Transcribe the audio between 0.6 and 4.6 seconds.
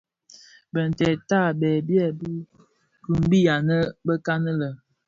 Bintèd tabèè byèbi kimbi anë bekan